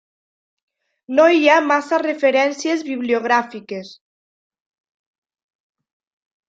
No 1.19 1.25
n'hi 1.33 1.43
ha 1.49 1.57
massa 1.71 1.99
referències 2.05 2.83
bibliogràfiques. 2.89 3.95